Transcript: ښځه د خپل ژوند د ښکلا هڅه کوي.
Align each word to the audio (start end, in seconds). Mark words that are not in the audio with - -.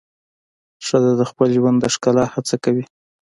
ښځه 0.85 1.11
د 1.19 1.21
خپل 1.29 1.47
ژوند 1.57 1.77
د 1.79 1.85
ښکلا 1.93 2.25
هڅه 2.33 2.55
کوي. 2.63 2.85